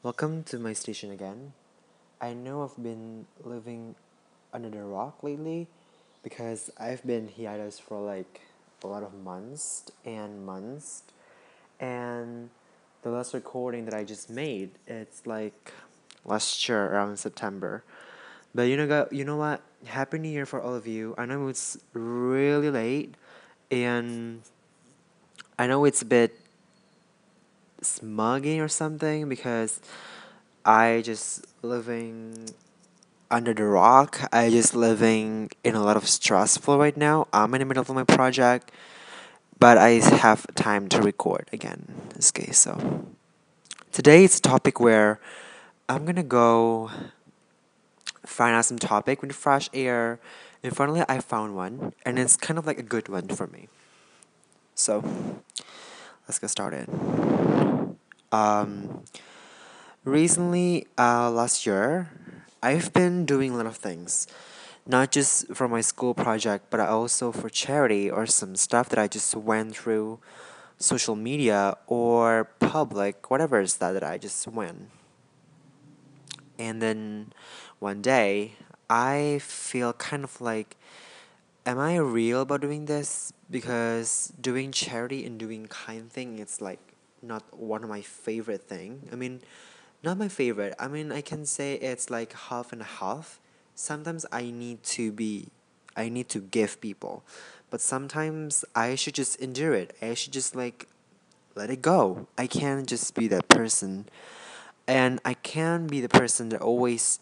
Welcome 0.00 0.44
to 0.44 0.60
my 0.60 0.74
station 0.74 1.10
again. 1.10 1.54
I 2.20 2.32
know 2.32 2.62
I've 2.62 2.80
been 2.80 3.26
living 3.42 3.96
under 4.52 4.70
the 4.70 4.84
rock 4.84 5.24
lately 5.24 5.66
because 6.22 6.70
I've 6.78 7.04
been 7.04 7.28
hiatus 7.36 7.80
for 7.80 8.00
like 8.00 8.42
a 8.84 8.86
lot 8.86 9.02
of 9.02 9.12
months 9.12 9.90
and 10.04 10.46
months. 10.46 11.02
And 11.80 12.50
the 13.02 13.10
last 13.10 13.34
recording 13.34 13.86
that 13.86 13.94
I 13.94 14.04
just 14.04 14.30
made, 14.30 14.70
it's 14.86 15.26
like 15.26 15.72
last 16.24 16.68
year 16.68 16.86
around 16.86 17.18
September. 17.18 17.82
But 18.54 18.68
you 18.68 18.76
know, 18.76 19.08
you 19.10 19.24
know 19.24 19.36
what? 19.36 19.62
Happy 19.84 20.20
New 20.20 20.28
Year 20.28 20.46
for 20.46 20.62
all 20.62 20.76
of 20.76 20.86
you. 20.86 21.16
I 21.18 21.26
know 21.26 21.48
it's 21.48 21.76
really 21.92 22.70
late, 22.70 23.16
and 23.68 24.42
I 25.58 25.66
know 25.66 25.84
it's 25.84 26.02
a 26.02 26.06
bit 26.06 26.38
smuggy 27.88 28.60
or 28.60 28.68
something 28.68 29.28
because 29.28 29.80
I 30.64 31.02
just 31.04 31.46
living 31.62 32.50
under 33.30 33.54
the 33.54 33.64
rock. 33.64 34.20
I 34.32 34.50
just 34.50 34.74
living 34.74 35.50
in 35.64 35.74
a 35.74 35.82
lot 35.82 35.96
of 35.96 36.08
stressful 36.08 36.78
right 36.78 36.96
now. 36.96 37.28
I'm 37.32 37.54
in 37.54 37.60
the 37.60 37.66
middle 37.66 37.82
of 37.82 37.88
my 37.90 38.04
project, 38.04 38.70
but 39.58 39.78
I 39.78 40.00
have 40.20 40.46
time 40.54 40.88
to 40.90 41.02
record 41.02 41.48
again. 41.52 41.94
case, 42.34 42.58
so 42.58 43.06
today 43.92 44.24
it's 44.24 44.38
a 44.38 44.42
topic 44.42 44.80
where 44.80 45.20
I'm 45.88 46.04
gonna 46.04 46.22
go 46.22 46.90
find 48.24 48.54
out 48.54 48.64
some 48.64 48.78
topic 48.78 49.22
with 49.22 49.32
fresh 49.32 49.68
air. 49.72 50.20
And 50.62 50.76
finally, 50.76 51.04
I 51.08 51.20
found 51.20 51.54
one, 51.54 51.92
and 52.04 52.18
it's 52.18 52.36
kind 52.36 52.58
of 52.58 52.66
like 52.66 52.78
a 52.78 52.82
good 52.82 53.08
one 53.08 53.28
for 53.28 53.46
me. 53.46 53.68
So 54.74 55.02
let's 56.26 56.38
get 56.38 56.50
started. 56.50 56.88
Um, 58.30 59.04
recently, 60.04 60.86
uh, 60.98 61.30
last 61.30 61.66
year, 61.66 62.10
I've 62.62 62.92
been 62.92 63.24
doing 63.24 63.52
a 63.52 63.56
lot 63.56 63.66
of 63.66 63.76
things, 63.76 64.26
not 64.86 65.12
just 65.12 65.54
for 65.54 65.68
my 65.68 65.80
school 65.80 66.14
project, 66.14 66.66
but 66.70 66.80
also 66.80 67.32
for 67.32 67.48
charity 67.48 68.10
or 68.10 68.26
some 68.26 68.56
stuff 68.56 68.88
that 68.90 68.98
I 68.98 69.08
just 69.08 69.34
went 69.34 69.76
through 69.76 70.18
social 70.78 71.16
media 71.16 71.76
or 71.86 72.50
public, 72.60 73.30
whatever 73.30 73.60
it's 73.60 73.76
that 73.76 73.92
that 73.92 74.04
I 74.04 74.18
just 74.18 74.46
went. 74.46 74.90
And 76.58 76.82
then 76.82 77.32
one 77.78 78.02
day, 78.02 78.54
I 78.90 79.38
feel 79.40 79.92
kind 79.92 80.24
of 80.24 80.40
like, 80.40 80.76
am 81.64 81.78
I 81.78 81.96
real 81.96 82.42
about 82.42 82.60
doing 82.60 82.86
this? 82.86 83.32
Because 83.50 84.32
doing 84.40 84.72
charity 84.72 85.24
and 85.24 85.38
doing 85.38 85.66
kind 85.66 86.10
thing, 86.10 86.38
it's 86.38 86.60
like 86.60 86.80
not 87.22 87.42
one 87.56 87.82
of 87.82 87.88
my 87.88 88.02
favorite 88.02 88.62
thing. 88.62 89.08
I 89.12 89.16
mean, 89.16 89.40
not 90.02 90.18
my 90.18 90.28
favorite. 90.28 90.74
I 90.78 90.88
mean, 90.88 91.10
I 91.12 91.20
can 91.20 91.44
say 91.44 91.74
it's 91.74 92.10
like 92.10 92.32
half 92.32 92.72
and 92.72 92.82
half. 92.82 93.40
Sometimes 93.74 94.26
I 94.32 94.50
need 94.50 94.82
to 94.84 95.12
be, 95.12 95.48
I 95.96 96.08
need 96.08 96.28
to 96.30 96.40
give 96.40 96.80
people, 96.80 97.24
but 97.70 97.80
sometimes 97.80 98.64
I 98.74 98.94
should 98.94 99.14
just 99.14 99.40
endure 99.40 99.74
it. 99.74 99.96
I 100.00 100.14
should 100.14 100.32
just 100.32 100.54
like 100.54 100.88
let 101.54 101.70
it 101.70 101.82
go. 101.82 102.26
I 102.36 102.46
can't 102.46 102.86
just 102.86 103.14
be 103.14 103.28
that 103.28 103.48
person, 103.48 104.08
and 104.86 105.20
I 105.24 105.34
can 105.34 105.86
be 105.86 106.00
the 106.00 106.08
person 106.08 106.48
that 106.50 106.60
always, 106.60 107.20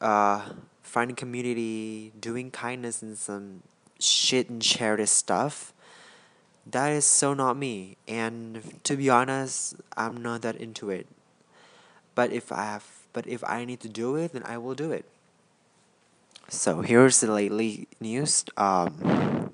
uh, 0.00 0.50
finding 0.82 1.16
community, 1.16 2.12
doing 2.20 2.50
kindness 2.50 3.02
and 3.02 3.16
some 3.16 3.62
shit 3.98 4.50
and 4.50 4.60
charity 4.60 5.06
stuff. 5.06 5.72
That 6.64 6.92
is 6.92 7.04
so 7.04 7.34
not 7.34 7.56
me, 7.56 7.96
and 8.06 8.62
to 8.84 8.96
be 8.96 9.10
honest, 9.10 9.74
I'm 9.96 10.22
not 10.22 10.42
that 10.42 10.56
into 10.56 10.90
it. 10.90 11.06
But 12.14 12.32
if 12.32 12.52
I 12.52 12.64
have, 12.64 12.86
but 13.12 13.26
if 13.26 13.42
I 13.44 13.64
need 13.64 13.80
to 13.80 13.88
do 13.88 14.16
it, 14.16 14.32
then 14.32 14.44
I 14.44 14.58
will 14.58 14.74
do 14.74 14.92
it. 14.92 15.04
So 16.48 16.82
here's 16.82 17.20
the 17.20 17.32
lately 17.32 17.88
news. 18.00 18.44
Um, 18.56 19.50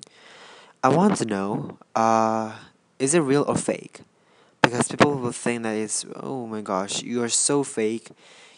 I 0.83 0.89
want 0.89 1.17
to 1.17 1.25
know, 1.25 1.79
uh, 1.95 2.55
is 2.99 3.13
it 3.13 3.21
real 3.21 3.43
or 3.47 3.55
fake? 3.55 4.01
Because 4.61 4.87
people 4.87 5.15
will 5.15 5.31
think 5.31 5.63
that 5.63 5.75
it's, 5.75 6.05
oh 6.15 6.45
my 6.45 6.61
gosh, 6.61 7.01
you 7.01 7.23
are 7.23 7.29
so 7.29 7.63
fake. 7.63 8.11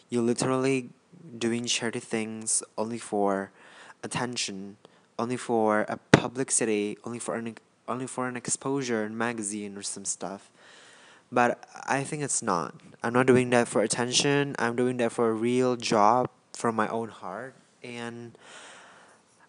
You're 0.09 0.23
literally 0.23 0.89
doing 1.37 1.65
charity 1.65 1.99
things 1.99 2.63
only 2.77 2.97
for 2.97 3.51
attention, 4.03 4.77
only 5.17 5.37
for 5.37 5.81
a 5.87 5.97
publicity, 6.11 6.97
only 7.05 7.19
for 7.19 7.35
an 7.35 7.47
only 7.87 8.07
for 8.07 8.27
an 8.27 8.35
exposure 8.35 9.03
in 9.05 9.17
magazine 9.17 9.77
or 9.77 9.81
some 9.81 10.05
stuff. 10.05 10.49
But 11.31 11.63
I 11.87 12.03
think 12.03 12.23
it's 12.23 12.41
not. 12.41 12.75
I'm 13.01 13.13
not 13.13 13.25
doing 13.25 13.49
that 13.51 13.67
for 13.67 13.81
attention. 13.81 14.55
I'm 14.59 14.75
doing 14.75 14.97
that 14.97 15.11
for 15.11 15.29
a 15.29 15.33
real 15.33 15.75
job 15.75 16.29
from 16.53 16.75
my 16.75 16.87
own 16.89 17.09
heart. 17.09 17.55
And 17.83 18.37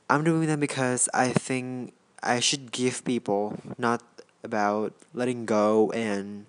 I'm 0.08 0.24
doing 0.24 0.46
that 0.46 0.60
because 0.60 1.08
I 1.12 1.30
think 1.30 1.92
I 2.22 2.38
should 2.38 2.70
give 2.70 3.04
people, 3.04 3.58
not 3.78 4.02
about 4.44 4.94
letting 5.12 5.44
go 5.44 5.90
and 5.90 6.46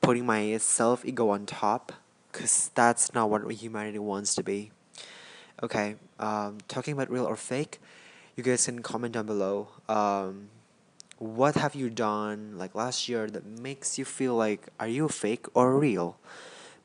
putting 0.00 0.26
my 0.26 0.56
self 0.58 1.04
ego 1.04 1.30
on 1.30 1.46
top, 1.46 1.92
because 2.30 2.70
that's 2.74 3.14
not 3.14 3.30
what 3.30 3.50
humanity 3.52 3.98
wants 3.98 4.34
to 4.34 4.42
be. 4.42 4.72
Okay, 5.62 5.96
um, 6.18 6.58
talking 6.66 6.92
about 6.92 7.10
real 7.10 7.24
or 7.24 7.36
fake, 7.36 7.78
you 8.36 8.42
guys 8.42 8.66
can 8.66 8.82
comment 8.82 9.14
down 9.14 9.26
below. 9.26 9.68
Um, 9.88 10.48
what 11.22 11.54
have 11.54 11.76
you 11.76 11.88
done 11.88 12.58
like 12.58 12.74
last 12.74 13.08
year 13.08 13.30
that 13.30 13.46
makes 13.46 13.96
you 13.96 14.04
feel 14.04 14.34
like 14.34 14.66
are 14.80 14.88
you 14.88 15.06
fake 15.06 15.46
or 15.54 15.78
real? 15.78 16.18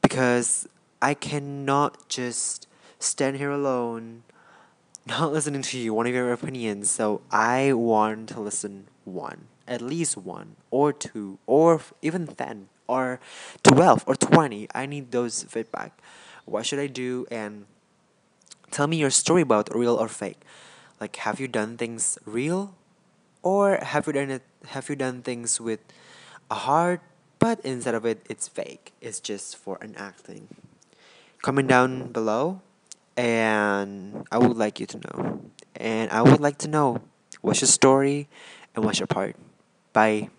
Because 0.03 0.69
I 1.01 1.15
cannot 1.15 2.07
just 2.07 2.67
stand 2.99 3.37
here 3.37 3.49
alone, 3.49 4.21
not 5.07 5.33
listening 5.33 5.63
to 5.63 5.79
you, 5.79 5.91
one 5.91 6.05
of 6.05 6.13
your 6.13 6.31
opinions. 6.31 6.91
So 6.91 7.21
I 7.31 7.73
want 7.73 8.29
to 8.29 8.39
listen 8.39 8.85
one, 9.05 9.47
at 9.67 9.81
least 9.81 10.17
one, 10.17 10.55
or 10.69 10.93
two, 10.93 11.39
or 11.47 11.81
even 12.03 12.27
ten, 12.27 12.69
or 12.85 13.19
twelve, 13.63 14.03
or 14.05 14.13
twenty. 14.15 14.67
I 14.75 14.85
need 14.85 15.11
those 15.11 15.43
feedback. 15.49 15.97
What 16.45 16.67
should 16.67 16.79
I 16.79 16.85
do? 16.85 17.25
And 17.31 17.65
tell 18.69 18.85
me 18.85 18.97
your 18.97 19.09
story 19.09 19.41
about 19.41 19.73
real 19.73 19.95
or 19.95 20.07
fake. 20.07 20.41
Like, 21.01 21.15
have 21.17 21.39
you 21.39 21.47
done 21.47 21.75
things 21.75 22.19
real 22.23 22.75
or 23.41 23.77
have 23.81 24.07
you 24.07 24.13
done 24.13 24.29
it 24.31 24.43
have 24.67 24.89
you 24.89 24.95
done 24.95 25.21
things 25.21 25.59
with 25.61 25.79
a 26.51 26.55
heart 26.55 27.01
but 27.39 27.59
instead 27.61 27.95
of 27.95 28.05
it 28.05 28.25
it's 28.29 28.47
fake. 28.47 28.93
It's 29.01 29.19
just 29.19 29.57
for 29.57 29.77
an 29.81 29.95
acting. 29.97 30.47
Comment 31.41 31.67
down 31.67 32.11
below 32.11 32.61
and 33.15 34.25
I 34.31 34.37
would 34.37 34.57
like 34.57 34.79
you 34.79 34.85
to 34.87 34.97
know. 34.97 35.41
And 35.75 36.09
I 36.11 36.21
would 36.21 36.39
like 36.39 36.57
to 36.59 36.67
know 36.67 37.01
what's 37.41 37.61
your 37.61 37.67
story 37.69 38.27
and 38.75 38.83
what's 38.85 38.99
your 38.99 39.07
part. 39.07 39.35
Bye. 39.93 40.29